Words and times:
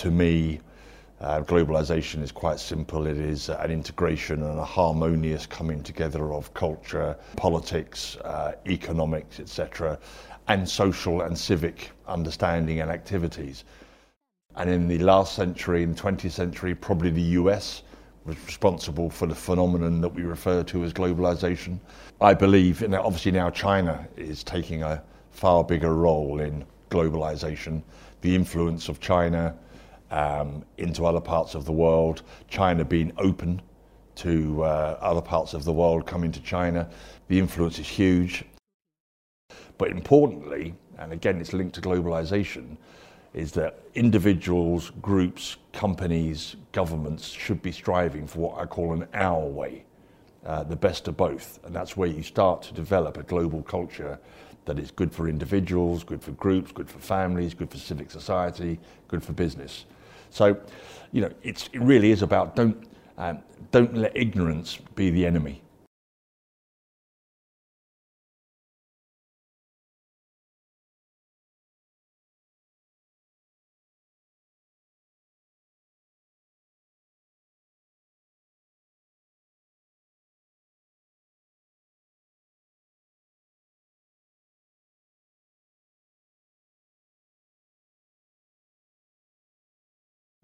to 0.00 0.10
me, 0.10 0.58
uh, 1.20 1.42
globalization 1.42 2.22
is 2.22 2.32
quite 2.32 2.58
simple. 2.58 3.06
It 3.06 3.18
is 3.18 3.50
an 3.50 3.70
integration 3.70 4.42
and 4.42 4.58
a 4.58 4.64
harmonious 4.64 5.44
coming 5.44 5.82
together 5.82 6.32
of 6.32 6.54
culture, 6.54 7.18
politics, 7.36 8.16
uh, 8.24 8.52
economics, 8.66 9.38
etc., 9.40 9.98
and 10.48 10.66
social 10.66 11.20
and 11.20 11.36
civic 11.36 11.90
understanding 12.08 12.80
and 12.80 12.90
activities. 12.90 13.64
And 14.56 14.70
in 14.70 14.88
the 14.88 14.96
last 15.00 15.34
century, 15.34 15.82
in 15.82 15.92
the 15.92 16.00
20th 16.00 16.30
century, 16.30 16.74
probably 16.74 17.10
the 17.10 17.36
US 17.42 17.82
was 18.24 18.36
responsible 18.46 19.10
for 19.10 19.26
the 19.26 19.34
phenomenon 19.34 20.00
that 20.00 20.14
we 20.14 20.22
refer 20.22 20.62
to 20.62 20.82
as 20.82 20.94
globalization. 20.94 21.78
I 22.22 22.32
believe, 22.32 22.82
and 22.82 22.94
obviously 22.94 23.32
now 23.32 23.50
China 23.50 24.08
is 24.16 24.42
taking 24.42 24.82
a 24.82 25.02
far 25.30 25.62
bigger 25.62 25.94
role 25.94 26.40
in 26.40 26.64
globalization. 26.90 27.82
The 28.22 28.34
influence 28.34 28.88
of 28.88 28.98
China 28.98 29.54
um, 30.10 30.64
into 30.78 31.06
other 31.06 31.20
parts 31.20 31.54
of 31.54 31.64
the 31.64 31.72
world, 31.72 32.22
China 32.48 32.84
being 32.84 33.12
open 33.18 33.62
to 34.16 34.62
uh, 34.62 34.98
other 35.00 35.22
parts 35.22 35.54
of 35.54 35.64
the 35.64 35.72
world 35.72 36.06
coming 36.06 36.32
to 36.32 36.40
China. 36.40 36.88
The 37.28 37.38
influence 37.38 37.78
is 37.78 37.88
huge. 37.88 38.44
But 39.78 39.90
importantly, 39.90 40.74
and 40.98 41.12
again 41.12 41.40
it's 41.40 41.52
linked 41.52 41.74
to 41.76 41.80
globalization, 41.80 42.76
is 43.32 43.52
that 43.52 43.80
individuals, 43.94 44.90
groups, 45.00 45.56
companies, 45.72 46.56
governments 46.72 47.28
should 47.28 47.62
be 47.62 47.72
striving 47.72 48.26
for 48.26 48.40
what 48.40 48.60
I 48.60 48.66
call 48.66 48.92
an 48.92 49.06
our 49.14 49.46
way, 49.46 49.84
uh, 50.44 50.64
the 50.64 50.76
best 50.76 51.06
of 51.06 51.16
both. 51.16 51.60
And 51.64 51.74
that's 51.74 51.96
where 51.96 52.08
you 52.08 52.22
start 52.22 52.62
to 52.62 52.74
develop 52.74 53.16
a 53.16 53.22
global 53.22 53.62
culture 53.62 54.18
that 54.64 54.78
is 54.78 54.90
good 54.90 55.12
for 55.12 55.28
individuals, 55.28 56.04
good 56.04 56.22
for 56.22 56.32
groups, 56.32 56.72
good 56.72 56.90
for 56.90 56.98
families, 56.98 57.54
good 57.54 57.70
for 57.70 57.78
civic 57.78 58.10
society, 58.10 58.78
good 59.08 59.22
for 59.22 59.32
business. 59.32 59.86
So, 60.30 60.56
you 61.12 61.22
know, 61.22 61.30
it 61.42 61.68
really 61.74 62.10
is 62.10 62.22
about 62.22 62.56
don't, 62.56 62.88
um, 63.18 63.40
don't 63.70 63.94
let 63.94 64.16
ignorance 64.16 64.78
be 64.94 65.10
the 65.10 65.26
enemy. 65.26 65.62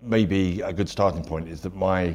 Maybe 0.03 0.61
a 0.61 0.73
good 0.73 0.89
starting 0.89 1.25
point 1.25 1.49
is 1.49 1.61
that 1.63 1.75
my 1.75 2.15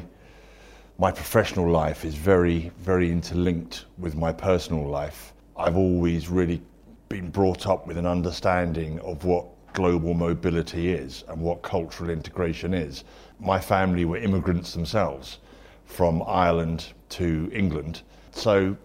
my 0.98 1.10
professional 1.10 1.68
life 1.68 2.04
is 2.04 2.14
very 2.14 2.70
very 2.78 3.10
interlinked 3.10 3.86
with 3.98 4.14
my 4.14 4.32
personal 4.32 4.86
life. 4.86 5.32
I've 5.56 5.76
always 5.76 6.28
really 6.28 6.62
been 7.08 7.30
brought 7.30 7.66
up 7.66 7.86
with 7.86 7.98
an 7.98 8.06
understanding 8.06 9.00
of 9.00 9.24
what 9.24 9.46
global 9.72 10.14
mobility 10.14 10.92
is 10.92 11.24
and 11.28 11.40
what 11.40 11.62
cultural 11.62 12.10
integration 12.10 12.72
is. 12.72 13.04
My 13.40 13.58
family 13.58 14.04
were 14.04 14.16
immigrants 14.16 14.72
themselves 14.72 15.38
from 15.84 16.22
Ireland 16.26 16.92
to 17.10 17.50
England. 17.52 18.02
So 18.30 18.76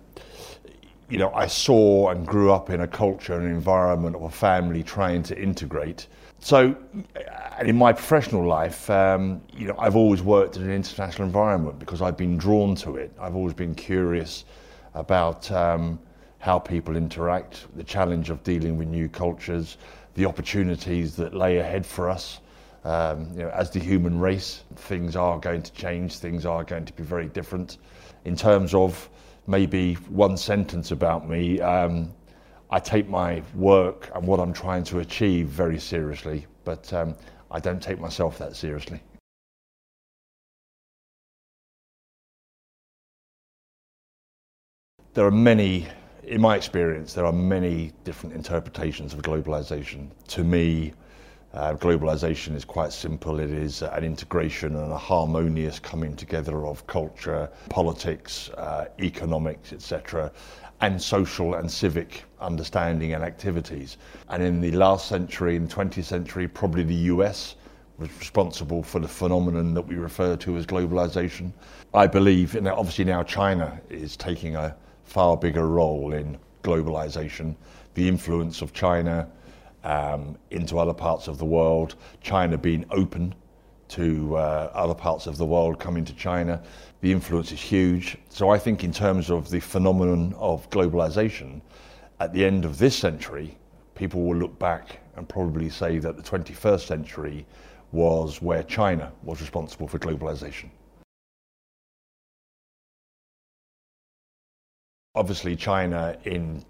you 1.09 1.17
know, 1.17 1.31
I 1.33 1.47
saw 1.47 2.09
and 2.09 2.27
grew 2.27 2.52
up 2.52 2.69
in 2.69 2.81
a 2.81 2.88
culture 2.88 3.33
and 3.33 3.45
environment 3.45 4.16
of 4.16 4.23
a 4.23 4.30
family 4.30 4.83
trying 4.83 5.23
to 5.23 5.41
integrate. 5.41 6.08
So, 6.39 6.75
in 7.61 7.77
my 7.77 7.94
professional 7.94 8.45
life, 8.45 8.89
um, 8.89 9.41
you 9.55 9.67
know, 9.67 9.75
I've 9.80 9.95
always 9.95 10.22
worked 10.22 10.57
in 10.57 10.63
an 10.63 10.72
international 10.72 11.25
environment 11.25 11.79
because 11.79 12.01
I've 12.01 12.17
been 12.17 12.38
drawn 12.38 12.75
to 12.75 12.97
it. 12.97 13.12
I've 13.19 13.35
always 13.35 13.53
been 13.53 13.73
curious 13.73 14.46
about 14.94 15.50
um, 15.51 16.00
how 16.40 16.59
people 16.59 16.96
interact, 16.96 17.66
the 17.75 17.84
challenge 17.84 18.29
of 18.29 18.44
dealing 18.44 18.78
with 18.78 18.88
new 18.88 19.07
cultures, 19.07 19.78
the 20.16 20.25
opportunities 20.25 21.16
that 21.16 21.34
lay 21.34 21.57
ahead 21.57 21.85
for 21.85 22.09
us. 22.09 22.40
Um, 22.84 23.29
you 23.34 23.40
know, 23.40 23.50
as 23.50 23.72
the 23.72 23.79
human 23.79 24.19
race, 24.19 24.63
things 24.75 25.16
are 25.16 25.40
going 25.40 25.62
to 25.62 25.72
change. 25.73 26.17
Things 26.17 26.46
are 26.46 26.63
going 26.63 26.85
to 26.85 26.94
be 26.94 27.03
very 27.03 27.28
different 27.28 27.78
in 28.25 28.35
terms 28.35 28.73
of 28.73 29.09
maybe 29.47 29.94
one 30.09 30.38
sentence 30.38 30.91
about 30.91 31.28
me. 31.28 31.59
Um, 31.62 32.13
I 32.69 32.80
take 32.80 33.08
my 33.08 33.41
work 33.56 34.12
and 34.13 34.28
what 34.28 34.40
I'm 34.40 34.53
trying 34.53 34.84
to 34.85 35.00
achieve 35.00 35.47
very 35.47 35.80
seriously, 35.80 36.46
but 36.66 36.91
um, 36.94 37.16
I 37.50 37.59
don't 37.59 37.81
take 37.81 38.00
myself 38.00 38.38
that 38.40 38.56
seriously. 38.56 39.02
There 45.13 45.25
are 45.25 45.31
many, 45.31 45.88
in 46.24 46.41
my 46.41 46.56
experience, 46.56 47.14
there 47.14 47.25
are 47.25 47.34
many 47.34 47.94
different 48.03 48.35
interpretations 48.35 49.14
of 49.14 49.22
globalization. 49.22 50.09
To 50.28 50.44
me, 50.44 50.94
uh, 51.57 51.73
globalization 51.73 52.56
is 52.56 52.63
quite 52.63 52.94
simple. 52.94 53.40
It 53.40 53.50
is 53.50 53.81
an 53.81 54.03
integration 54.03 54.75
and 54.75 54.91
a 54.91 54.97
harmonious 54.97 55.79
coming 55.79 56.16
together 56.16 56.68
of 56.68 56.85
culture, 56.85 57.50
politics, 57.69 58.50
uh, 58.50 58.85
economics, 59.00 59.73
etc., 59.73 60.31
and 60.81 61.01
social 61.01 61.56
and 61.56 61.69
civic 61.69 62.23
understanding 62.40 63.13
and 63.13 63.23
activities. 63.23 63.97
And 64.29 64.44
in 64.44 64.62
the 64.62 64.72
last 64.73 65.07
century, 65.07 65.56
in 65.56 65.67
the 65.67 65.73
20th 65.73 66.03
century, 66.03 66.47
probably 66.47 66.84
the 66.84 67.09
US 67.16 67.56
was 67.97 68.09
responsible 68.19 68.84
for 68.84 69.00
the 69.00 69.07
phenomenon 69.07 69.73
that 69.73 69.81
we 69.81 69.96
refer 69.96 70.35
to 70.35 70.57
as 70.57 70.67
globalization. 70.67 71.51
I 71.96 72.06
believe, 72.06 72.56
and 72.56 72.67
obviously 72.67 73.06
now 73.06 73.23
China 73.23 73.81
is 73.90 74.16
taking 74.16 74.56
a 74.56 74.75
far 75.06 75.35
bigger 75.35 75.67
role 75.67 76.13
in 76.13 76.38
globalization. 76.63 77.56
The 77.96 78.07
influence 78.07 78.62
of 78.62 78.73
China 78.73 79.28
um, 79.84 80.38
into 80.52 80.80
other 80.80 80.94
parts 80.94 81.28
of 81.28 81.38
the 81.38 81.46
world, 81.46 81.96
China 82.22 82.58
being 82.58 82.86
open 82.92 83.34
to 83.90 84.36
uh, 84.36 84.70
other 84.74 84.94
parts 84.94 85.28
of 85.28 85.38
the 85.38 85.46
world 85.46 85.80
coming 85.80 86.04
to 86.06 86.14
China. 86.14 86.62
The 87.02 87.12
influence 87.12 87.52
is 87.52 87.62
huge. 87.62 88.18
So 88.30 88.50
I 88.50 88.58
think 88.58 88.84
in 88.84 88.92
terms 88.92 89.30
of 89.30 89.50
the 89.50 89.60
phenomenon 89.60 90.34
of 90.38 90.70
globalization, 90.70 91.62
at 92.20 92.34
the 92.34 92.44
end 92.44 92.66
of 92.66 92.78
this 92.78 92.96
century, 92.96 93.58
people 93.96 94.24
will 94.24 94.36
look 94.36 94.58
back 94.60 95.00
and 95.16 95.28
probably 95.28 95.70
say 95.70 96.00
that 96.00 96.18
the 96.18 96.24
21st 96.24 96.82
century 96.82 97.46
was 97.92 98.42
where 98.42 98.64
China 98.64 99.12
was 99.24 99.42
responsible 99.42 99.88
for 99.88 100.00
globalization. 100.00 100.70
Obviously, 105.16 105.56
China 105.56 106.16
in 106.26 106.64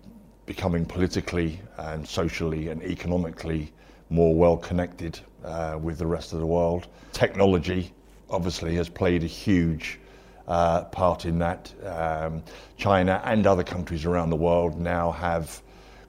becoming 0.47 0.85
politically 0.85 1.59
and 1.77 2.07
socially 2.07 2.69
and 2.69 2.81
economically 2.81 3.71
more 4.09 4.33
well 4.33 4.57
connected 4.57 5.19
uh, 5.43 5.77
with 5.79 5.99
the 5.99 6.07
rest 6.07 6.33
of 6.33 6.39
the 6.39 6.45
world. 6.45 6.87
Technology 7.11 7.93
obviously 8.29 8.73
has 8.75 8.89
played 8.89 9.23
a 9.23 9.27
huge 9.27 9.99
uh, 10.47 10.85
part 10.85 11.25
in 11.25 11.37
that. 11.37 11.71
Um, 11.85 12.41
China 12.77 13.21
and 13.25 13.45
other 13.45 13.63
countries 13.63 14.05
around 14.05 14.29
the 14.29 14.37
world 14.37 14.79
now 14.79 15.11
have 15.11 15.61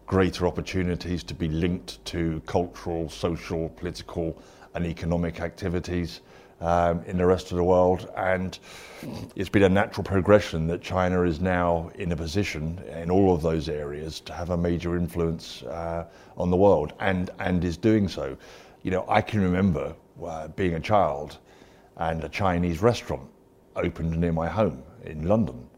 greater 0.07 0.47
opportunities 0.47 1.23
to 1.25 1.35
be 1.35 1.49
linked 1.49 2.03
to 2.07 2.41
cultural, 2.47 3.11
social, 3.11 3.69
political, 3.71 4.41
and 4.79 4.87
economic 4.87 5.41
activities 5.41 6.21
um, 6.61 7.03
in 7.05 7.17
the 7.17 7.27
rest 7.27 7.51
of 7.51 7.57
the 7.57 7.65
world. 7.65 8.09
And 8.17 8.57
it's 9.35 9.49
been 9.49 9.65
a 9.65 9.69
natural 9.69 10.05
progression 10.05 10.69
that 10.69 10.83
China 10.83 11.23
is 11.23 11.41
now 11.41 11.91
in 11.97 12.13
a 12.13 12.17
position 12.17 12.79
in 12.93 13.11
all 13.11 13.35
of 13.35 13.43
those 13.43 13.69
areas 13.69 14.21
to 14.21 14.33
have 14.33 14.51
a 14.51 14.57
major 14.57 14.97
influence 14.97 15.65
uh, 15.65 16.07
on 16.37 16.51
the 16.51 16.57
world 16.57 16.93
and, 17.01 17.31
and 17.41 17.65
is 17.65 17.77
doing 17.77 18.07
so. 18.07 18.37
You 18.83 18.93
know, 18.93 19.05
I 19.09 19.21
can 19.21 19.41
remember 19.41 19.97
uh, 20.25 20.47
being 20.49 20.75
a 20.75 20.81
child 20.81 21.39
and 21.97 22.23
a 22.23 22.29
Chinese 22.29 22.81
restaurant 22.81 23.29
opened 23.75 24.17
near 24.17 24.33
my 24.33 24.49
home 24.49 24.85
in 25.05 25.27
London. 25.27 25.69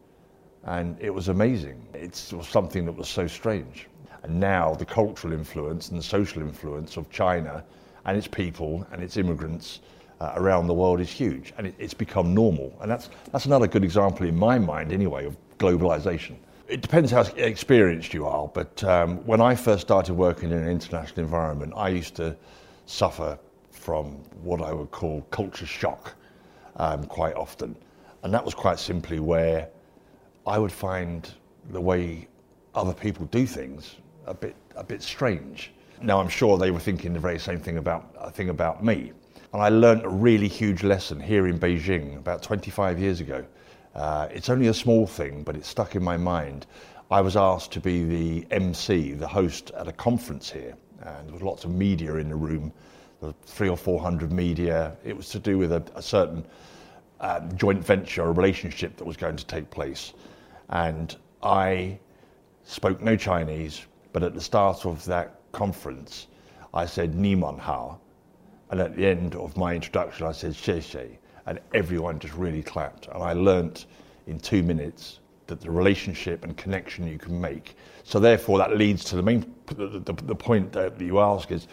And 0.64 1.00
it 1.00 1.08
was 1.08 1.28
amazing. 1.28 1.86
It 1.94 2.32
was 2.36 2.48
something 2.48 2.84
that 2.84 2.92
was 2.92 3.08
so 3.08 3.26
strange. 3.26 3.86
And 4.22 4.38
now 4.38 4.74
the 4.74 4.84
cultural 4.84 5.32
influence 5.32 5.88
and 5.88 5.98
the 5.98 6.02
social 6.02 6.42
influence 6.42 6.98
of 6.98 7.08
China 7.08 7.64
and 8.04 8.16
its 8.16 8.26
people 8.26 8.86
and 8.92 9.02
its 9.02 9.16
immigrants 9.16 9.80
uh, 10.20 10.32
around 10.36 10.66
the 10.66 10.74
world 10.74 11.00
is 11.00 11.10
huge, 11.10 11.52
and 11.56 11.66
it, 11.66 11.74
it's 11.78 11.94
become 11.94 12.34
normal. 12.34 12.76
And 12.80 12.90
that's, 12.90 13.08
that's 13.32 13.46
another 13.46 13.66
good 13.66 13.84
example, 13.84 14.26
in 14.26 14.36
my 14.36 14.58
mind 14.58 14.92
anyway, 14.92 15.24
of 15.26 15.36
globalization. 15.58 16.36
It 16.68 16.82
depends 16.82 17.10
how 17.10 17.22
experienced 17.36 18.14
you 18.14 18.26
are, 18.26 18.46
but 18.48 18.84
um, 18.84 19.18
when 19.26 19.40
I 19.40 19.54
first 19.54 19.82
started 19.82 20.14
working 20.14 20.50
in 20.50 20.58
an 20.58 20.68
international 20.68 21.24
environment, 21.24 21.72
I 21.76 21.88
used 21.88 22.14
to 22.16 22.36
suffer 22.86 23.38
from 23.70 24.12
what 24.42 24.60
I 24.60 24.72
would 24.72 24.90
call 24.90 25.22
culture 25.30 25.66
shock 25.66 26.14
um, 26.76 27.04
quite 27.04 27.34
often. 27.34 27.74
And 28.22 28.32
that 28.34 28.44
was 28.44 28.54
quite 28.54 28.78
simply 28.78 29.18
where 29.18 29.68
I 30.46 30.58
would 30.58 30.72
find 30.72 31.28
the 31.70 31.80
way 31.80 32.28
other 32.74 32.92
people 32.92 33.26
do 33.26 33.46
things 33.46 33.96
a 34.26 34.34
bit, 34.34 34.54
a 34.76 34.84
bit 34.84 35.02
strange. 35.02 35.72
Now, 36.02 36.18
I'm 36.18 36.28
sure 36.28 36.56
they 36.56 36.70
were 36.70 36.80
thinking 36.80 37.12
the 37.12 37.20
very 37.20 37.38
same 37.38 37.60
thing 37.60 37.76
about, 37.76 38.34
thing 38.34 38.48
about 38.48 38.82
me. 38.82 39.12
And 39.52 39.60
I 39.60 39.68
learned 39.68 40.04
a 40.04 40.08
really 40.08 40.48
huge 40.48 40.82
lesson 40.82 41.20
here 41.20 41.46
in 41.46 41.58
Beijing 41.58 42.16
about 42.16 42.42
25 42.42 42.98
years 42.98 43.20
ago. 43.20 43.44
Uh, 43.94 44.28
it's 44.30 44.48
only 44.48 44.68
a 44.68 44.74
small 44.74 45.06
thing, 45.06 45.42
but 45.42 45.56
it 45.56 45.64
stuck 45.64 45.96
in 45.96 46.02
my 46.02 46.16
mind. 46.16 46.66
I 47.10 47.20
was 47.20 47.36
asked 47.36 47.72
to 47.72 47.80
be 47.80 48.04
the 48.04 48.46
MC, 48.50 49.12
the 49.12 49.26
host 49.26 49.72
at 49.76 49.88
a 49.88 49.92
conference 49.92 50.50
here, 50.50 50.74
and 51.02 51.26
there 51.26 51.34
was 51.34 51.42
lots 51.42 51.64
of 51.64 51.70
media 51.70 52.14
in 52.14 52.28
the 52.28 52.36
room, 52.36 52.72
three 53.44 53.68
or 53.68 53.76
four 53.76 54.00
hundred 54.00 54.32
media. 54.32 54.96
It 55.04 55.16
was 55.16 55.28
to 55.30 55.38
do 55.38 55.58
with 55.58 55.72
a, 55.72 55.82
a 55.96 56.02
certain 56.02 56.46
uh, 57.20 57.40
joint 57.56 57.84
venture, 57.84 58.22
a 58.22 58.32
relationship 58.32 58.96
that 58.96 59.04
was 59.04 59.16
going 59.16 59.36
to 59.36 59.44
take 59.44 59.70
place. 59.70 60.14
And 60.68 61.14
I 61.42 61.98
spoke 62.62 63.00
no 63.02 63.16
Chinese, 63.16 63.82
but 64.12 64.22
at 64.22 64.34
the 64.34 64.40
start 64.40 64.86
of 64.86 65.04
that 65.06 65.39
conference, 65.52 66.26
I 66.72 66.86
said 66.86 67.14
Hao. 67.14 67.98
And 68.70 68.80
at 68.80 68.96
the 68.96 69.06
end 69.06 69.34
of 69.34 69.56
my 69.56 69.74
introduction, 69.74 70.26
I 70.26 70.32
said 70.32 70.52
Xie 70.52 71.16
And 71.46 71.60
everyone 71.74 72.18
just 72.18 72.34
really 72.34 72.62
clapped. 72.62 73.08
And 73.08 73.22
I 73.22 73.32
learnt 73.32 73.86
in 74.26 74.38
two 74.38 74.62
minutes 74.62 75.20
that 75.46 75.60
the 75.60 75.70
relationship 75.70 76.44
and 76.44 76.56
connection 76.56 77.06
you 77.06 77.18
can 77.18 77.40
make. 77.40 77.74
So 78.04 78.20
therefore, 78.20 78.58
that 78.58 78.76
leads 78.76 79.04
to 79.04 79.16
the 79.16 79.22
main 79.22 79.52
the, 79.66 79.86
the, 79.98 80.12
the 80.12 80.34
point 80.34 80.72
that 80.72 81.00
you 81.00 81.18
ask 81.18 81.50
is, 81.50 81.66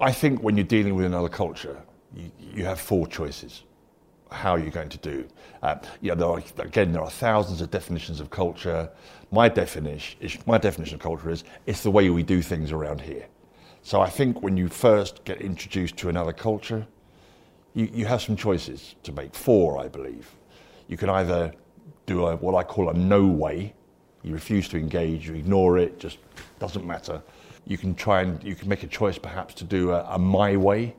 I 0.00 0.12
think 0.12 0.42
when 0.42 0.56
you're 0.56 0.64
dealing 0.64 0.94
with 0.96 1.06
another 1.06 1.28
culture, 1.28 1.80
you, 2.14 2.30
you 2.40 2.64
have 2.64 2.80
four 2.80 3.06
choices 3.06 3.62
how 4.32 4.56
you're 4.56 4.70
going 4.70 4.88
to 4.88 4.98
do. 4.98 5.26
Uh, 5.62 5.76
you 6.00 6.14
know, 6.14 6.14
there 6.14 6.28
are, 6.28 6.66
again, 6.66 6.92
there 6.92 7.02
are 7.02 7.10
thousands 7.10 7.60
of 7.60 7.70
definitions 7.70 8.20
of 8.20 8.30
culture. 8.30 8.90
My 9.30 9.48
definition, 9.48 10.18
is, 10.20 10.38
my 10.46 10.58
definition 10.58 10.96
of 10.96 11.00
culture 11.00 11.30
is 11.30 11.44
it's 11.66 11.82
the 11.82 11.90
way 11.90 12.10
we 12.10 12.22
do 12.22 12.42
things 12.42 12.72
around 12.72 13.00
here. 13.00 13.26
So 13.82 14.00
I 14.00 14.08
think 14.08 14.42
when 14.42 14.56
you 14.56 14.68
first 14.68 15.24
get 15.24 15.40
introduced 15.40 15.96
to 15.98 16.08
another 16.08 16.32
culture, 16.32 16.86
you, 17.74 17.88
you 17.92 18.06
have 18.06 18.22
some 18.22 18.36
choices 18.36 18.94
to 19.02 19.12
make. 19.12 19.34
Four, 19.34 19.78
I 19.78 19.88
believe. 19.88 20.30
You 20.88 20.96
can 20.96 21.08
either 21.08 21.52
do 22.06 22.26
a, 22.26 22.36
what 22.36 22.54
I 22.54 22.62
call 22.62 22.90
a 22.90 22.94
no 22.94 23.26
way. 23.26 23.74
You 24.22 24.34
refuse 24.34 24.68
to 24.68 24.78
engage, 24.78 25.28
you 25.28 25.34
ignore 25.34 25.78
it, 25.78 25.98
just 25.98 26.18
doesn't 26.58 26.86
matter. 26.86 27.22
You 27.66 27.78
can 27.78 27.94
try 27.94 28.22
and 28.22 28.42
you 28.42 28.54
can 28.54 28.68
make 28.68 28.82
a 28.82 28.88
choice 28.88 29.18
perhaps 29.18 29.54
to 29.54 29.64
do 29.64 29.92
a, 29.92 30.04
a 30.10 30.18
my 30.18 30.56
way 30.56 30.94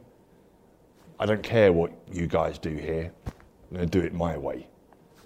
I 1.19 1.25
don't 1.25 1.44
care 1.44 1.71
what 1.71 1.92
you 2.12 2.27
guys 2.27 2.57
do 2.57 2.71
here, 2.71 3.12
I'm 3.25 3.77
going 3.77 3.89
to 3.89 4.00
do 4.00 4.06
it 4.06 4.13
my 4.13 4.38
way. 4.38 4.68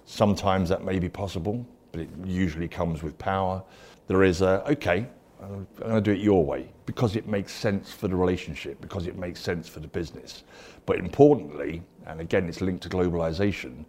Sometimes 0.06 0.68
that 0.68 0.84
may 0.84 0.98
be 0.98 1.08
possible, 1.08 1.66
but 1.92 2.02
it 2.02 2.08
usually 2.24 2.68
comes 2.68 3.02
with 3.02 3.16
power. 3.18 3.62
There 4.06 4.22
is 4.22 4.42
a, 4.42 4.64
okay, 4.70 5.06
I'm 5.40 5.66
going 5.78 5.94
to 5.94 6.00
do 6.00 6.12
it 6.12 6.20
your 6.20 6.44
way 6.44 6.68
because 6.86 7.16
it 7.16 7.26
makes 7.26 7.52
sense 7.52 7.92
for 7.92 8.08
the 8.08 8.16
relationship, 8.16 8.80
because 8.80 9.06
it 9.06 9.16
makes 9.16 9.40
sense 9.40 9.68
for 9.68 9.80
the 9.80 9.88
business. 9.88 10.44
But 10.86 10.98
importantly, 10.98 11.82
and 12.06 12.20
again, 12.20 12.48
it's 12.48 12.60
linked 12.60 12.82
to 12.84 12.88
globalization, 12.88 13.84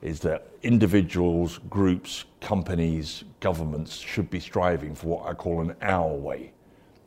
is 0.00 0.20
that 0.20 0.48
individuals, 0.62 1.58
groups, 1.68 2.24
companies, 2.40 3.24
governments 3.40 3.96
should 3.98 4.30
be 4.30 4.40
striving 4.40 4.94
for 4.94 5.06
what 5.08 5.26
I 5.28 5.34
call 5.34 5.60
an 5.60 5.74
our 5.82 6.14
way, 6.14 6.52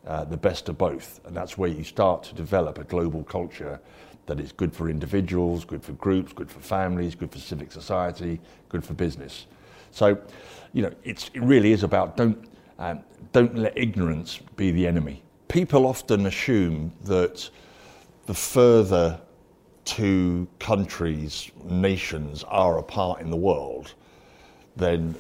uh, 0.06 0.26
the 0.26 0.38
best 0.38 0.70
of 0.70 0.78
both. 0.78 1.20
And 1.26 1.36
that's 1.36 1.58
where 1.58 1.70
you 1.70 1.84
start 1.84 2.24
to 2.24 2.36
develop 2.36 2.78
a 2.78 2.84
global 2.84 3.24
culture 3.24 3.80
that 4.26 4.40
is 4.40 4.52
good 4.52 4.74
for 4.74 4.90
individuals, 4.90 5.66
good 5.66 5.84
for 5.84 5.94
groups, 5.94 6.34
good 6.34 6.50
for 6.50 6.60
families, 6.60 7.16
good 7.16 7.32
for 7.32 7.40
civic 7.40 7.72
society, 7.72 8.40
good 8.70 8.84
for 8.84 8.94
business. 8.94 9.48
So, 9.92 10.18
you 10.74 10.84
know, 10.84 10.94
it 11.04 11.30
really 11.36 11.72
is 11.72 11.84
about 11.84 12.18
don't, 12.18 12.48
um, 12.80 13.04
don't 13.32 13.56
let 13.56 13.78
ignorance 13.78 14.40
be 14.56 14.72
the 14.72 14.88
enemy. 14.88 15.24
People 15.48 15.86
often 15.86 16.26
assume 16.26 16.94
that 17.04 17.50
the 18.26 18.34
further 18.34 19.20
two 19.84 20.48
countries, 20.60 21.52
nations 21.66 22.44
are 22.46 22.78
apart 22.78 23.20
in 23.20 23.30
the 23.30 23.38
world, 23.38 23.94
then 24.76 25.16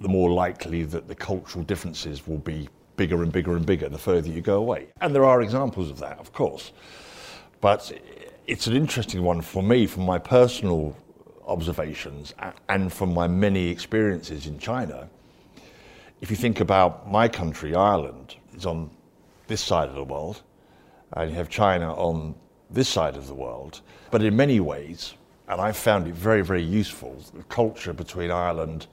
the 0.00 0.08
more 0.08 0.30
likely 0.30 0.84
that 0.84 1.08
the 1.08 1.14
cultural 1.14 1.64
differences 1.64 2.26
will 2.26 2.38
be 2.38 2.68
bigger 2.96 3.22
and 3.22 3.32
bigger 3.32 3.56
and 3.56 3.66
bigger 3.66 3.88
the 3.88 3.98
further 3.98 4.28
you 4.28 4.40
go 4.40 4.56
away. 4.56 4.86
And 5.00 5.14
there 5.14 5.24
are 5.24 5.42
examples 5.42 5.90
of 5.90 5.98
that, 5.98 6.18
of 6.18 6.32
course. 6.32 6.72
But 7.60 7.92
it's 8.46 8.66
an 8.66 8.76
interesting 8.76 9.22
one 9.22 9.40
for 9.40 9.62
me 9.62 9.86
from 9.86 10.04
my 10.04 10.18
personal 10.18 10.96
observations 11.46 12.34
and 12.68 12.92
from 12.92 13.14
my 13.14 13.26
many 13.26 13.68
experiences 13.68 14.46
in 14.46 14.58
China. 14.58 15.08
If 16.20 16.30
you 16.30 16.36
think 16.36 16.60
about 16.60 17.10
my 17.10 17.26
country, 17.28 17.74
Ireland, 17.74 18.36
is 18.54 18.66
on 18.66 18.90
this 19.46 19.62
side 19.62 19.88
of 19.88 19.94
the 19.94 20.04
world, 20.04 20.42
and 21.14 21.30
you 21.30 21.36
have 21.36 21.48
China 21.48 21.94
on 21.94 22.34
this 22.70 22.88
side 22.88 23.16
of 23.16 23.26
the 23.26 23.34
world. 23.34 23.80
But 24.10 24.22
in 24.22 24.36
many 24.36 24.60
ways, 24.60 25.14
and 25.48 25.60
I 25.60 25.72
found 25.72 26.06
it 26.06 26.14
very, 26.14 26.42
very 26.42 26.62
useful, 26.62 27.16
the 27.34 27.42
culture 27.44 27.92
between 27.92 28.30
Ireland 28.30 28.86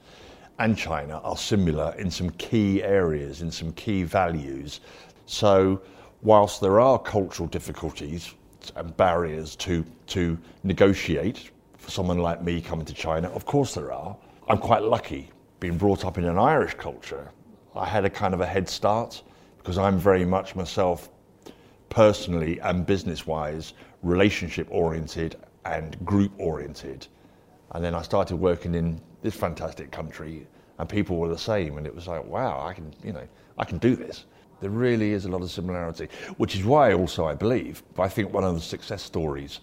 and 0.58 0.76
China 0.76 1.18
are 1.18 1.36
similar 1.36 1.94
in 1.98 2.10
some 2.10 2.30
key 2.30 2.82
areas, 2.82 3.42
in 3.42 3.50
some 3.50 3.72
key 3.72 4.02
values. 4.02 4.80
So, 5.26 5.82
whilst 6.22 6.60
there 6.60 6.80
are 6.80 6.98
cultural 6.98 7.48
difficulties, 7.48 8.34
and 8.76 8.96
barriers 8.96 9.56
to, 9.56 9.84
to 10.08 10.38
negotiate 10.62 11.50
for 11.78 11.90
someone 11.90 12.18
like 12.18 12.42
me 12.42 12.60
coming 12.60 12.86
to 12.86 12.94
China? 12.94 13.28
Of 13.30 13.46
course 13.46 13.74
there 13.74 13.92
are. 13.92 14.16
I'm 14.48 14.58
quite 14.58 14.82
lucky 14.82 15.30
being 15.60 15.78
brought 15.78 16.04
up 16.04 16.18
in 16.18 16.24
an 16.24 16.38
Irish 16.38 16.74
culture. 16.74 17.30
I 17.74 17.86
had 17.86 18.04
a 18.04 18.10
kind 18.10 18.34
of 18.34 18.40
a 18.40 18.46
head 18.46 18.68
start 18.68 19.22
because 19.58 19.78
I'm 19.78 19.98
very 19.98 20.24
much 20.24 20.54
myself 20.54 21.08
personally 21.88 22.58
and 22.60 22.84
business 22.84 23.26
wise 23.26 23.74
relationship 24.02 24.66
oriented 24.70 25.36
and 25.64 26.02
group 26.04 26.32
oriented. 26.38 27.06
And 27.72 27.84
then 27.84 27.94
I 27.94 28.02
started 28.02 28.36
working 28.36 28.74
in 28.74 29.00
this 29.22 29.34
fantastic 29.34 29.90
country 29.90 30.46
and 30.78 30.88
people 30.88 31.16
were 31.16 31.28
the 31.28 31.38
same 31.38 31.78
and 31.78 31.86
it 31.86 31.94
was 31.94 32.08
like, 32.08 32.24
wow, 32.24 32.66
I 32.66 32.74
can, 32.74 32.92
you 33.04 33.12
know, 33.12 33.26
I 33.58 33.64
can 33.64 33.78
do 33.78 33.94
this. 33.94 34.24
There 34.62 34.70
really 34.70 35.10
is 35.10 35.24
a 35.24 35.28
lot 35.28 35.42
of 35.42 35.50
similarity, 35.50 36.08
which 36.36 36.54
is 36.54 36.64
why 36.64 36.94
also 36.94 37.26
I 37.26 37.34
believe, 37.34 37.82
I 37.98 38.08
think 38.08 38.32
one 38.32 38.44
of 38.44 38.54
the 38.54 38.60
success 38.60 39.02
stories 39.02 39.58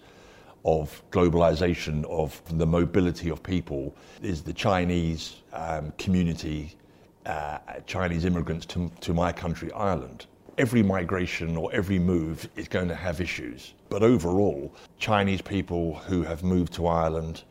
of 0.66 1.02
globalization, 1.10 2.04
of 2.04 2.42
the 2.58 2.66
mobility 2.66 3.30
of 3.30 3.42
people, 3.42 3.96
is 4.22 4.42
the 4.42 4.52
Chinese 4.52 5.36
um, 5.54 5.90
community, 5.96 6.76
uh, 7.24 7.58
Chinese 7.86 8.26
immigrants 8.26 8.66
to, 8.66 8.90
to 9.00 9.14
my 9.14 9.32
country, 9.32 9.72
Ireland. 9.72 10.26
Every 10.58 10.82
migration 10.82 11.56
or 11.56 11.72
every 11.72 11.98
move 11.98 12.46
is 12.56 12.68
going 12.68 12.88
to 12.88 12.94
have 12.94 13.22
issues. 13.22 13.72
But 13.88 14.02
overall, 14.02 14.70
Chinese 14.98 15.40
people 15.40 15.94
who 15.94 16.22
have 16.24 16.42
moved 16.42 16.74
to 16.74 16.86
Ireland 16.88 17.44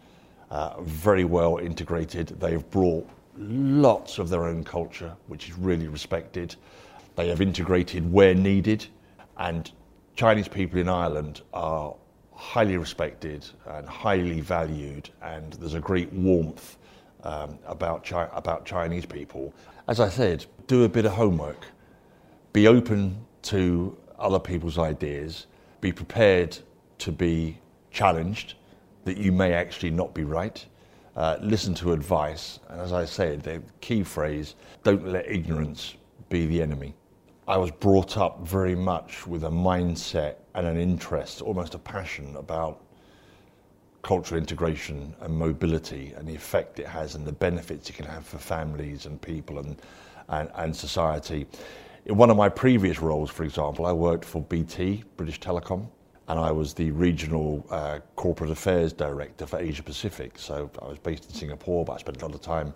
uh, 0.51 0.79
very 0.81 1.23
well 1.23 1.57
integrated. 1.57 2.27
They've 2.39 2.69
brought 2.69 3.09
lots 3.39 4.19
of 4.19 4.29
their 4.29 4.43
own 4.43 4.63
culture, 4.63 5.15
which 5.25 5.49
is 5.49 5.57
really 5.57 5.87
respected. 5.87 6.55
They 7.19 7.27
have 7.27 7.41
integrated 7.41 8.09
where 8.13 8.33
needed, 8.33 8.85
and 9.35 9.69
Chinese 10.15 10.47
people 10.47 10.79
in 10.79 10.87
Ireland 10.87 11.41
are 11.53 11.93
highly 12.31 12.77
respected 12.77 13.45
and 13.65 13.85
highly 13.89 14.39
valued, 14.39 15.09
and 15.21 15.51
there's 15.51 15.73
a 15.73 15.81
great 15.81 16.13
warmth 16.13 16.77
um, 17.25 17.59
about, 17.67 18.05
Chi- 18.05 18.29
about 18.31 18.65
Chinese 18.65 19.05
people. 19.05 19.53
As 19.89 19.99
I 19.99 20.07
said, 20.07 20.45
do 20.67 20.85
a 20.85 20.87
bit 20.87 21.03
of 21.03 21.11
homework, 21.11 21.65
be 22.53 22.69
open 22.69 23.25
to 23.41 23.97
other 24.17 24.39
people's 24.39 24.77
ideas, 24.77 25.47
be 25.81 25.91
prepared 25.91 26.57
to 26.99 27.11
be 27.11 27.57
challenged, 27.91 28.53
that 29.03 29.17
you 29.17 29.33
may 29.33 29.51
actually 29.51 29.91
not 29.91 30.13
be 30.13 30.23
right. 30.23 30.65
Uh, 31.17 31.35
listen 31.41 31.73
to 31.73 31.91
advice, 31.91 32.59
and 32.69 32.79
as 32.79 32.93
I 32.93 33.03
said, 33.03 33.43
the 33.43 33.61
key 33.81 34.03
phrase 34.03 34.55
don't 34.83 35.05
let 35.05 35.29
ignorance 35.29 35.95
be 36.29 36.45
the 36.45 36.61
enemy. 36.61 36.93
I 37.49 37.57
was 37.57 37.71
brought 37.71 38.15
up 38.15 38.47
very 38.47 38.75
much 38.75 39.25
with 39.25 39.43
a 39.43 39.49
mindset 39.49 40.35
and 40.53 40.67
an 40.67 40.77
interest, 40.77 41.41
almost 41.41 41.73
a 41.73 41.79
passion 41.79 42.35
about 42.35 42.85
cultural 44.03 44.39
integration 44.39 45.15
and 45.21 45.35
mobility 45.35 46.13
and 46.15 46.27
the 46.27 46.35
effect 46.35 46.79
it 46.79 46.85
has 46.85 47.15
and 47.15 47.25
the 47.25 47.31
benefits 47.31 47.89
it 47.89 47.93
can 47.93 48.05
have 48.05 48.23
for 48.23 48.37
families 48.37 49.07
and 49.07 49.19
people 49.19 49.57
and, 49.57 49.81
and, 50.27 50.51
and 50.57 50.75
society. 50.75 51.47
In 52.05 52.17
one 52.17 52.29
of 52.29 52.37
my 52.37 52.49
previous 52.49 53.01
roles, 53.01 53.31
for 53.31 53.43
example, 53.45 53.87
I 53.87 53.93
worked 53.93 54.25
for 54.25 54.43
BT, 54.43 55.03
British 55.17 55.39
Telecom, 55.39 55.87
and 56.27 56.39
I 56.39 56.51
was 56.51 56.75
the 56.75 56.91
regional 56.91 57.65
uh, 57.71 57.97
corporate 58.15 58.51
affairs 58.51 58.93
director 58.93 59.47
for 59.47 59.57
Asia 59.57 59.81
Pacific. 59.81 60.37
So 60.37 60.69
I 60.83 60.87
was 60.87 60.99
based 60.99 61.25
in 61.25 61.33
Singapore, 61.33 61.83
but 61.83 61.93
I 61.93 61.97
spent 61.97 62.21
a 62.21 62.27
lot 62.27 62.35
of 62.35 62.41
time 62.41 62.75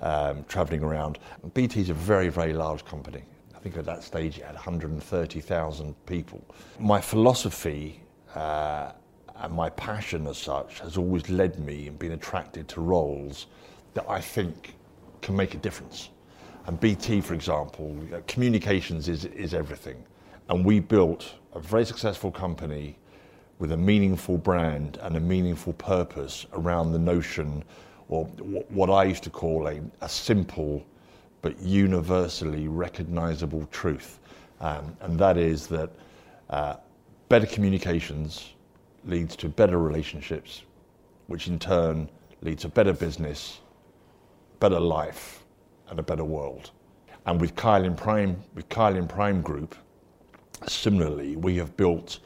um, 0.00 0.44
traveling 0.48 0.82
around. 0.82 1.20
BT 1.54 1.82
is 1.82 1.90
a 1.90 1.94
very, 1.94 2.28
very 2.28 2.52
large 2.52 2.84
company. 2.84 3.22
I 3.60 3.62
think 3.62 3.76
at 3.76 3.84
that 3.84 4.02
stage 4.02 4.38
it 4.38 4.44
had 4.44 4.54
130,000 4.54 6.06
people. 6.06 6.42
My 6.78 6.98
philosophy 6.98 8.00
uh, 8.34 8.92
and 9.36 9.52
my 9.52 9.68
passion 9.68 10.26
as 10.26 10.38
such 10.38 10.80
has 10.80 10.96
always 10.96 11.28
led 11.28 11.58
me 11.58 11.86
and 11.86 11.98
been 11.98 12.12
attracted 12.12 12.68
to 12.68 12.80
roles 12.80 13.48
that 13.92 14.08
I 14.08 14.18
think 14.18 14.76
can 15.20 15.36
make 15.36 15.54
a 15.54 15.58
difference. 15.58 16.08
And 16.66 16.80
BT, 16.80 17.20
for 17.20 17.34
example, 17.34 17.98
communications 18.26 19.08
is, 19.08 19.26
is 19.26 19.52
everything. 19.52 20.04
And 20.48 20.64
we 20.64 20.80
built 20.80 21.34
a 21.52 21.60
very 21.60 21.84
successful 21.84 22.30
company 22.30 22.96
with 23.58 23.72
a 23.72 23.76
meaningful 23.76 24.38
brand 24.38 24.98
and 25.02 25.18
a 25.18 25.20
meaningful 25.20 25.74
purpose 25.74 26.46
around 26.54 26.92
the 26.92 26.98
notion, 26.98 27.62
or 28.08 28.24
what 28.24 28.88
I 28.88 29.04
used 29.04 29.22
to 29.24 29.30
call 29.30 29.68
a, 29.68 29.82
a 30.00 30.08
simple 30.08 30.82
but 31.42 31.58
universally 31.60 32.68
recognizable 32.68 33.66
truth. 33.70 34.18
Um, 34.60 34.96
and 35.00 35.18
that 35.18 35.36
is 35.36 35.66
that 35.68 35.90
uh, 36.50 36.76
better 37.28 37.46
communications 37.46 38.52
leads 39.04 39.36
to 39.36 39.48
better 39.48 39.78
relationships, 39.78 40.62
which 41.28 41.48
in 41.48 41.58
turn 41.58 42.08
leads 42.42 42.62
to 42.62 42.68
better 42.68 42.92
business, 42.92 43.60
better 44.58 44.80
life, 44.80 45.44
and 45.88 45.98
a 45.98 46.02
better 46.02 46.24
world. 46.24 46.70
And 47.26 47.40
with 47.40 47.54
Kylin 47.54 47.96
Prime, 47.96 48.42
with 48.54 48.68
Kylin 48.68 49.08
Prime 49.08 49.40
Group, 49.42 49.74
similarly, 50.66 51.36
we 51.36 51.56
have 51.56 51.76
built 51.76 52.20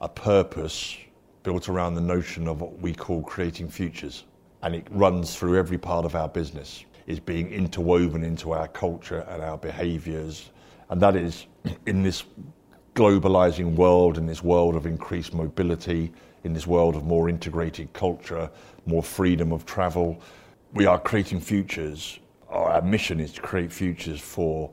a 0.00 0.08
purpose 0.08 0.96
built 1.42 1.68
around 1.68 1.94
the 1.94 2.00
notion 2.00 2.46
of 2.48 2.60
what 2.60 2.78
we 2.78 2.92
call 2.92 3.22
creating 3.22 3.68
futures. 3.68 4.24
And 4.62 4.74
it 4.74 4.86
runs 4.90 5.36
through 5.36 5.56
every 5.56 5.78
part 5.78 6.04
of 6.04 6.14
our 6.14 6.28
business, 6.28 6.84
is 7.08 7.18
being 7.18 7.50
interwoven 7.50 8.22
into 8.22 8.52
our 8.52 8.68
culture 8.68 9.20
and 9.30 9.42
our 9.42 9.56
behaviours. 9.56 10.50
And 10.90 11.00
that 11.00 11.16
is 11.16 11.46
in 11.86 12.02
this 12.02 12.24
globalizing 12.94 13.74
world, 13.74 14.18
in 14.18 14.26
this 14.26 14.44
world 14.44 14.76
of 14.76 14.84
increased 14.84 15.32
mobility, 15.32 16.12
in 16.44 16.52
this 16.52 16.66
world 16.66 16.94
of 16.96 17.04
more 17.04 17.30
integrated 17.30 17.90
culture, 17.94 18.50
more 18.84 19.02
freedom 19.02 19.52
of 19.52 19.64
travel. 19.64 20.20
We 20.74 20.84
are 20.84 21.00
creating 21.00 21.40
futures. 21.40 22.18
Our 22.50 22.82
mission 22.82 23.20
is 23.20 23.32
to 23.32 23.40
create 23.40 23.72
futures 23.72 24.20
for 24.20 24.70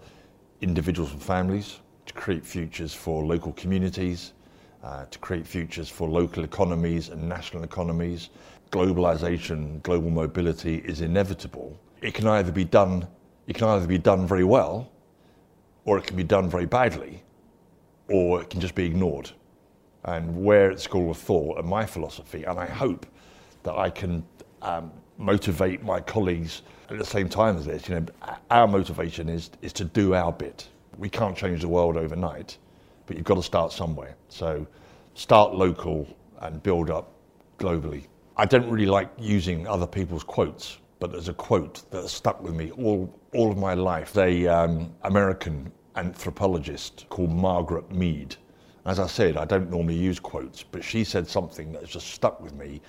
individuals 0.59 1.13
and 1.13 1.23
families, 1.23 1.79
to 2.05 2.13
create 2.13 2.45
futures 2.45 2.93
for 2.93 3.23
local 3.23 3.53
communities, 3.53 4.33
uh, 4.83 5.05
to 5.05 5.19
create 5.19 5.47
futures 5.47 5.87
for 5.87 6.09
local 6.09 6.43
economies 6.43 7.07
and 7.07 7.29
national 7.29 7.63
economies. 7.63 8.29
Globalization, 8.71 9.81
global 9.83 10.09
mobility 10.09 10.79
is 10.79 10.99
inevitable. 10.99 11.79
It 12.05 12.13
can 12.13 12.27
either 12.27 12.51
be 12.51 12.65
done, 12.65 13.07
it 13.47 13.55
can 13.55 13.67
either 13.67 13.87
be 13.87 13.97
done 13.97 14.27
very 14.27 14.43
well, 14.43 14.91
or 15.85 15.97
it 15.97 16.05
can 16.05 16.15
be 16.15 16.23
done 16.23 16.49
very 16.49 16.65
badly, 16.65 17.23
or 18.09 18.41
it 18.41 18.49
can 18.49 18.59
just 18.59 18.75
be 18.75 18.85
ignored. 18.85 19.31
And 20.03 20.43
where 20.43 20.71
at 20.71 20.79
School 20.79 21.09
of 21.11 21.17
Thought 21.17 21.57
and 21.57 21.67
my 21.67 21.85
philosophy, 21.85 22.43
and 22.43 22.59
I 22.59 22.65
hope 22.67 23.05
that 23.63 23.75
I 23.75 23.89
can 23.89 24.23
um, 24.61 24.91
motivate 25.17 25.83
my 25.83 25.99
colleagues 25.99 26.61
at 26.89 26.97
the 26.97 27.05
same 27.05 27.27
time 27.27 27.57
as 27.57 27.65
this, 27.65 27.89
you 27.89 27.95
know, 27.95 28.05
our 28.51 28.67
motivation 28.67 29.27
is, 29.27 29.49
is 29.61 29.73
to 29.73 29.83
do 29.83 30.13
our 30.13 30.31
bit. 30.31 30.67
We 30.97 31.09
can't 31.09 31.35
change 31.35 31.61
the 31.61 31.67
world 31.67 31.97
overnight 31.97 32.57
but 33.05 33.17
you've 33.17 33.25
got 33.25 33.35
to 33.35 33.43
start 33.43 33.71
somewhere. 33.71 34.15
So 34.29 34.65
start 35.13 35.53
local 35.53 36.07
and 36.41 36.61
build 36.61 36.89
up 36.89 37.11
globally. 37.59 38.05
I 38.37 38.45
don't 38.45 38.69
really 38.69 38.85
like 38.85 39.09
using 39.17 39.67
other 39.67 39.87
people's 39.87 40.23
quotes, 40.23 40.79
but 40.99 41.11
there's 41.11 41.29
a 41.29 41.33
quote 41.33 41.89
that 41.91 42.07
stuck 42.09 42.41
with 42.41 42.55
me 42.55 42.71
all, 42.71 43.13
all 43.33 43.51
of 43.51 43.57
my 43.57 43.73
life. 43.73 44.17
A 44.17 44.47
um, 44.47 44.93
American 45.03 45.71
anthropologist 45.95 47.05
called 47.09 47.31
Margaret 47.31 47.91
Mead. 47.91 48.35
As 48.85 48.99
I 48.99 49.07
said, 49.07 49.37
I 49.37 49.45
don't 49.45 49.69
normally 49.69 49.95
use 49.95 50.19
quotes, 50.19 50.63
but 50.63 50.83
she 50.83 51.03
said 51.03 51.27
something 51.27 51.71
that's 51.71 51.89
just 51.89 52.07
stuck 52.07 52.39
with 52.39 52.53
me, 52.53 52.81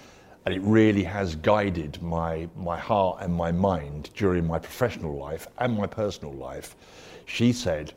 and 0.44 0.54
it 0.54 0.60
really 0.62 1.02
has 1.02 1.36
guided 1.36 2.00
my, 2.02 2.48
my 2.56 2.78
heart 2.78 3.18
and 3.22 3.32
my 3.32 3.50
mind 3.50 4.10
during 4.14 4.46
my 4.46 4.58
professional 4.58 5.16
life 5.16 5.48
and 5.58 5.76
my 5.76 5.86
personal 5.86 6.34
life. 6.34 6.76
She 7.24 7.52
said, 7.52 7.92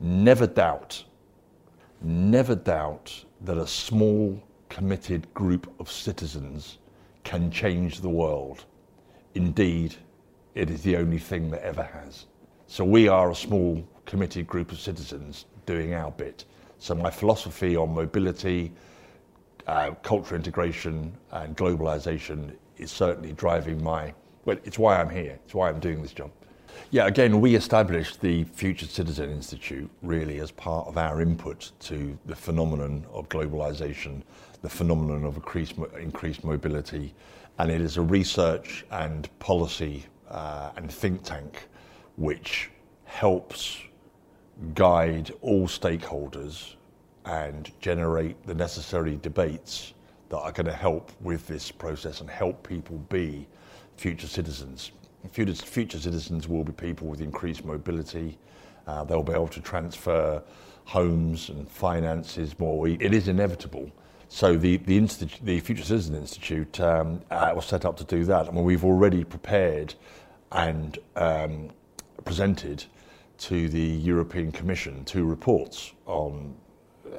Never 0.00 0.46
doubt 0.46 1.04
never 2.02 2.54
doubt 2.54 3.24
that 3.42 3.56
a 3.56 3.66
small, 3.66 4.40
committed 4.68 5.32
group 5.34 5.72
of 5.78 5.90
citizens 5.90 6.78
can 7.24 7.50
change 7.50 8.00
the 8.00 8.08
world. 8.08 8.64
Indeed, 9.34 9.96
it 10.54 10.68
is 10.68 10.82
the 10.82 10.96
only 10.96 11.18
thing 11.18 11.50
that 11.50 11.62
ever 11.62 11.82
has. 11.82 12.26
So 12.66 12.84
we 12.84 13.08
are 13.08 13.30
a 13.30 13.34
small, 13.34 13.86
committed 14.04 14.46
group 14.46 14.72
of 14.72 14.78
citizens 14.78 15.46
doing 15.66 15.94
our 15.94 16.10
bit. 16.10 16.44
So 16.78 16.94
my 16.94 17.10
philosophy 17.10 17.76
on 17.76 17.94
mobility, 17.94 18.72
uh, 19.66 19.92
cultural 20.02 20.38
integration, 20.38 21.12
and 21.30 21.56
globalization 21.56 22.52
is 22.76 22.90
certainly 22.90 23.32
driving 23.32 23.82
my. 23.82 24.12
Well, 24.44 24.58
it's 24.64 24.78
why 24.78 25.00
I'm 25.00 25.08
here. 25.08 25.38
It's 25.44 25.54
why 25.54 25.68
I'm 25.68 25.80
doing 25.80 26.02
this 26.02 26.12
job. 26.12 26.30
Yeah, 26.90 27.06
again, 27.06 27.40
we 27.40 27.54
established 27.54 28.20
the 28.20 28.44
Future 28.44 28.86
Citizen 28.86 29.30
Institute 29.30 29.90
really 30.02 30.40
as 30.40 30.50
part 30.50 30.88
of 30.88 30.98
our 30.98 31.20
input 31.20 31.72
to 31.80 32.18
the 32.26 32.34
phenomenon 32.34 33.06
of 33.12 33.28
globalization, 33.28 34.22
the 34.62 34.68
phenomenon 34.68 35.24
of 35.24 35.36
increased, 35.36 35.74
increased 36.00 36.44
mobility, 36.44 37.14
and 37.58 37.70
it 37.70 37.80
is 37.80 37.96
a 37.96 38.02
research 38.02 38.84
and 38.90 39.28
policy 39.38 40.04
uh, 40.30 40.70
and 40.76 40.90
think 40.90 41.22
tank 41.22 41.68
which 42.16 42.70
helps 43.04 43.78
guide 44.74 45.32
all 45.40 45.66
stakeholders 45.66 46.74
and 47.24 47.70
generate 47.80 48.42
the 48.46 48.54
necessary 48.54 49.18
debates 49.22 49.94
that 50.28 50.38
are 50.38 50.52
going 50.52 50.66
to 50.66 50.72
help 50.72 51.12
with 51.20 51.46
this 51.46 51.70
process 51.70 52.20
and 52.20 52.30
help 52.30 52.66
people 52.66 52.98
be 53.08 53.46
future 53.96 54.26
citizens. 54.26 54.92
Future, 55.30 55.54
citizens 55.54 56.48
will 56.48 56.64
be 56.64 56.72
people 56.72 57.06
with 57.06 57.20
increased 57.20 57.64
mobility. 57.64 58.38
Uh, 58.86 59.04
they'll 59.04 59.22
be 59.22 59.32
able 59.32 59.46
to 59.46 59.60
transfer 59.60 60.42
homes 60.84 61.48
and 61.50 61.68
finances 61.68 62.58
more. 62.58 62.88
It 62.88 63.14
is 63.14 63.28
inevitable. 63.28 63.90
So 64.34 64.56
the, 64.56 64.78
the, 64.78 64.98
the 65.42 65.60
Future 65.60 65.84
Citizen 65.84 66.14
Institute 66.14 66.80
um, 66.80 67.20
uh, 67.30 67.52
was 67.54 67.66
set 67.66 67.84
up 67.84 67.98
to 67.98 68.04
do 68.04 68.24
that. 68.24 68.48
I 68.48 68.50
mean, 68.50 68.64
we've 68.64 68.82
already 68.82 69.24
prepared 69.24 69.94
and 70.50 70.98
um, 71.16 71.68
presented 72.24 72.82
to 73.40 73.68
the 73.68 73.78
European 73.78 74.50
Commission 74.50 75.04
two 75.04 75.26
reports 75.26 75.92
on 76.06 76.56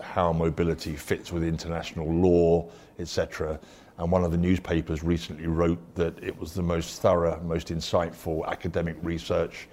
how 0.02 0.34
mobility 0.34 0.96
fits 0.96 1.32
with 1.32 1.44
international 1.44 2.12
law, 2.12 2.68
etc. 2.98 3.60
And 4.00 4.12
one 4.12 4.24
of 4.24 4.32
the 4.32 4.38
newspapers 4.38 5.04
recently 5.04 5.46
wrote 5.46 5.78
that 5.94 6.18
it 6.18 6.36
was 6.40 6.56
the 6.56 6.64
most 6.64 7.00
thorough, 7.00 7.40
most 7.44 7.68
insightful 7.68 8.44
academic 8.48 8.96
research 9.04 9.68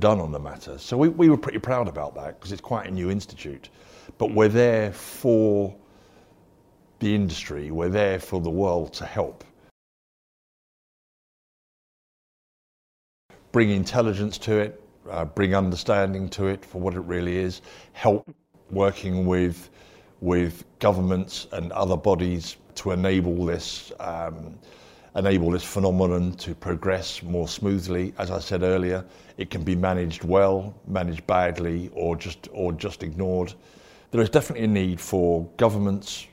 done 0.00 0.18
on 0.18 0.32
the 0.32 0.40
matter. 0.40 0.78
So 0.78 0.96
we, 0.96 1.10
we 1.10 1.28
were 1.28 1.38
pretty 1.38 1.60
proud 1.60 1.86
about 1.86 2.16
that 2.16 2.40
because 2.40 2.50
it's 2.50 2.60
quite 2.60 2.88
a 2.88 2.90
new 2.90 3.08
institute. 3.08 3.68
But 4.18 4.34
we're 4.34 4.48
there 4.48 4.92
for 4.92 5.76
the 7.02 7.14
industry, 7.14 7.72
we're 7.72 7.88
there 7.88 8.20
for 8.20 8.40
the 8.40 8.48
world 8.48 8.92
to 8.94 9.04
help. 9.04 9.44
Bring 13.50 13.70
intelligence 13.70 14.38
to 14.38 14.58
it, 14.58 14.80
uh, 15.10 15.24
bring 15.24 15.54
understanding 15.54 16.28
to 16.30 16.46
it 16.46 16.64
for 16.64 16.80
what 16.80 16.94
it 16.94 17.00
really 17.00 17.36
is, 17.36 17.60
help 17.92 18.32
working 18.70 19.26
with, 19.26 19.68
with 20.20 20.64
governments 20.78 21.48
and 21.52 21.72
other 21.72 21.96
bodies 21.96 22.56
to 22.76 22.92
enable 22.92 23.44
this, 23.46 23.90
um, 23.98 24.56
enable 25.16 25.50
this 25.50 25.64
phenomenon 25.64 26.32
to 26.36 26.54
progress 26.54 27.20
more 27.22 27.48
smoothly. 27.48 28.14
As 28.16 28.30
I 28.30 28.38
said 28.38 28.62
earlier, 28.62 29.04
it 29.38 29.50
can 29.50 29.64
be 29.64 29.74
managed 29.74 30.22
well, 30.22 30.72
managed 30.86 31.26
badly, 31.26 31.90
or 31.94 32.14
just, 32.14 32.48
or 32.52 32.72
just 32.72 33.02
ignored. 33.02 33.52
There 34.12 34.20
is 34.20 34.30
definitely 34.30 34.66
a 34.66 34.68
need 34.68 35.00
for 35.00 35.44
governments, 35.56 36.28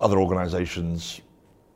other 0.00 0.18
organisations, 0.18 1.20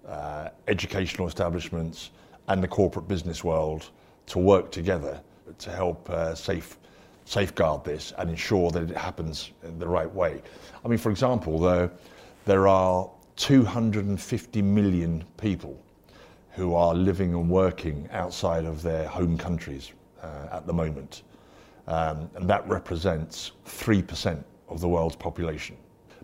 uh, 0.07 0.49
educational 0.67 1.27
establishments, 1.27 2.11
and 2.49 2.63
the 2.63 2.69
corporate 2.69 3.09
business 3.09 3.45
world 3.45 3.91
to 4.27 4.39
work 4.39 4.71
together 4.71 5.21
to 5.59 5.71
help 5.71 6.09
uh, 6.11 6.35
safe 6.35 6.79
safeguard 7.29 7.85
this 7.85 8.15
and 8.17 8.31
ensure 8.31 8.71
that 8.71 8.91
it 8.91 8.97
happens 8.97 9.51
in 9.63 9.79
the 9.79 9.87
right 9.87 10.13
way. 10.15 10.41
I 10.83 10.89
mean, 10.89 10.99
for 10.99 11.11
example, 11.11 11.59
there, 11.59 11.91
there 12.47 12.67
are 12.67 13.11
250 13.37 14.63
million 14.63 15.23
people 15.37 15.79
who 16.53 16.75
are 16.75 16.95
living 16.95 17.35
and 17.35 17.51
working 17.51 18.09
outside 18.13 18.65
of 18.65 18.81
their 18.81 19.07
home 19.07 19.37
countries 19.37 19.93
uh, 20.23 20.49
at 20.51 20.67
the 20.67 20.73
moment. 20.73 21.23
Um, 21.87 22.31
and 22.35 22.49
that 22.49 22.67
represents 22.67 23.53
3% 23.67 24.43
of 24.69 24.81
the 24.81 24.89
world's 24.89 25.17
population. 25.17 25.77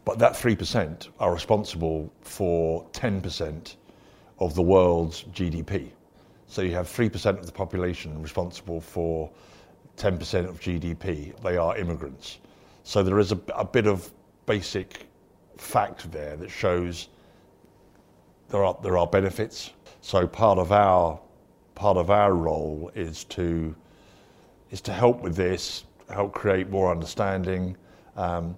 But 0.04 0.18
that 0.18 0.32
3% 0.32 1.08
are 1.18 1.32
responsible 1.32 2.12
for 2.20 2.84
10% 2.92 3.76
of 4.38 4.54
the 4.54 4.62
world's 4.62 5.24
GDP. 5.24 5.90
So 6.46 6.62
you 6.62 6.72
have 6.72 6.86
3% 6.86 7.38
of 7.38 7.46
the 7.46 7.52
population 7.52 8.20
responsible 8.22 8.80
for 8.80 9.30
10% 9.96 10.48
of 10.48 10.60
GDP, 10.60 11.40
they 11.42 11.56
are 11.56 11.76
immigrants. 11.76 12.38
So 12.82 13.02
there 13.02 13.18
is 13.18 13.32
a, 13.32 13.40
a 13.54 13.64
bit 13.64 13.86
of 13.86 14.10
basic 14.46 15.06
fact 15.56 16.10
there 16.10 16.36
that 16.36 16.50
shows 16.50 17.08
there 18.48 18.64
are, 18.64 18.76
there 18.82 18.98
are 18.98 19.06
benefits. 19.06 19.72
So 20.00 20.26
part 20.26 20.58
of 20.58 20.72
our, 20.72 21.18
part 21.74 21.96
of 21.96 22.10
our 22.10 22.34
role 22.34 22.90
is 22.94 23.24
to, 23.24 23.74
is 24.70 24.80
to 24.82 24.92
help 24.92 25.22
with 25.22 25.36
this, 25.36 25.84
help 26.10 26.34
create 26.34 26.68
more 26.68 26.90
understanding 26.90 27.76
um, 28.16 28.54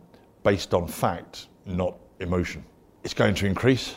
based 0.47 0.75
on 0.75 0.87
fact, 0.87 1.49
not 1.67 1.99
emotion. 2.21 2.65
It's 3.03 3.15
going 3.15 3.35
to 3.35 3.47
increase. 3.47 3.97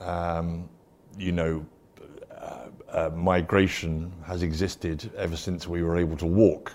Um, 0.00 0.68
you 1.16 1.30
know, 1.30 1.64
uh, 2.36 2.70
uh, 2.90 3.10
migration 3.14 4.12
has 4.26 4.42
existed 4.42 5.12
ever 5.16 5.36
since 5.36 5.68
we 5.68 5.84
were 5.84 5.96
able 5.96 6.16
to 6.16 6.26
walk. 6.26 6.72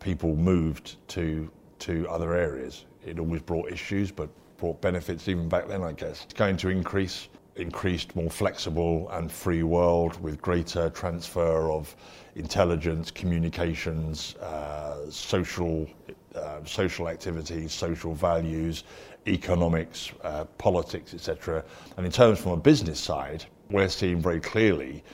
People 0.00 0.34
moved 0.34 0.96
to 1.08 1.50
to 1.80 2.08
other 2.08 2.34
areas. 2.34 2.86
It 3.04 3.18
always 3.18 3.42
brought 3.42 3.70
issues, 3.70 4.10
but 4.10 4.30
brought 4.56 4.80
benefits 4.80 5.28
even 5.28 5.46
back 5.46 5.68
then, 5.68 5.82
I 5.82 5.92
guess. 5.92 6.24
It's 6.24 6.32
going 6.32 6.56
to 6.56 6.70
increase 6.70 7.28
increased, 7.56 8.16
more 8.16 8.30
flexible 8.30 9.08
and 9.10 9.30
free 9.30 9.62
world 9.62 10.20
with 10.22 10.40
greater 10.40 10.88
transfer 10.90 11.70
of 11.70 11.94
intelligence, 12.34 13.10
communications, 13.10 14.36
uh, 14.36 15.10
social, 15.10 15.86
uh, 16.34 16.64
social 16.64 17.08
activities, 17.08 17.72
social 17.72 18.14
values, 18.14 18.84
economics, 19.26 20.12
uh, 20.22 20.44
politics, 20.58 21.14
etc. 21.14 21.64
And 21.96 22.06
in 22.06 22.12
terms 22.12 22.40
from 22.40 22.52
a 22.52 22.56
business 22.56 22.98
side, 22.98 23.44
we're 23.70 23.88
seeing 23.88 24.20
very 24.20 24.40
clearly, 24.40 25.04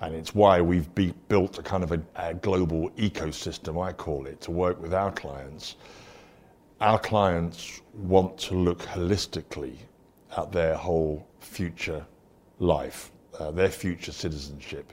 and 0.00 0.14
it's 0.14 0.34
why 0.34 0.60
we've 0.60 0.92
be, 0.94 1.12
built 1.28 1.58
a 1.58 1.62
kind 1.62 1.82
of 1.82 1.92
a, 1.92 2.00
a 2.16 2.34
global 2.34 2.90
ecosystem, 2.90 3.84
I 3.84 3.92
call 3.92 4.26
it, 4.26 4.40
to 4.42 4.50
work 4.50 4.80
with 4.80 4.94
our 4.94 5.10
clients. 5.12 5.76
Our 6.80 6.98
clients 6.98 7.82
want 7.92 8.38
to 8.38 8.54
look 8.54 8.80
holistically 8.80 9.76
at 10.36 10.52
their 10.52 10.74
whole 10.74 11.26
future 11.40 12.04
life, 12.58 13.10
uh, 13.38 13.50
their 13.50 13.70
future 13.70 14.12
citizenship. 14.12 14.92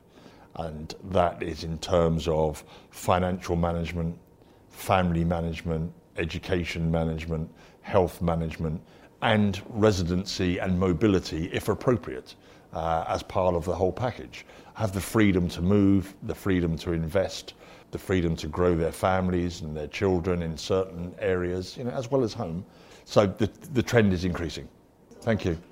And 0.56 0.96
that 1.12 1.44
is 1.44 1.64
in 1.64 1.78
terms 1.78 2.28
of 2.28 2.64
financial 2.90 3.56
management, 3.56 4.18
family 4.70 5.24
management, 5.24 5.92
education 6.18 6.90
management, 6.90 7.52
health 7.82 8.22
management, 8.22 8.82
and 9.22 9.62
residency 9.70 10.60
and 10.60 10.80
mobility, 10.80 11.50
if 11.54 11.70
appropriate, 11.70 12.36
uh, 12.74 13.06
as 13.08 13.24
part 13.24 13.56
of 13.56 13.66
the 13.66 13.76
whole 13.76 13.92
package. 13.92 14.46
Have 14.74 14.92
the 14.92 15.02
freedom 15.02 15.48
to 15.50 15.62
move, 15.62 16.16
the 16.24 16.36
freedom 16.36 16.78
to 16.78 16.92
invest, 16.92 17.54
the 17.92 17.98
freedom 17.98 18.36
to 18.36 18.48
grow 18.48 18.76
their 18.76 18.92
families 18.92 19.62
and 19.62 19.76
their 19.76 19.88
children 19.88 20.42
in 20.42 20.58
certain 20.58 21.16
areas, 21.20 21.78
you 21.78 21.84
know, 21.84 21.92
as 21.92 22.12
well 22.12 22.24
as 22.24 22.34
home. 22.34 22.66
So 23.06 23.26
the, 23.26 23.50
the 23.74 23.82
trend 23.82 24.14
is 24.14 24.26
increasing. 24.26 24.68
Thank 25.28 25.44
you. 25.44 25.67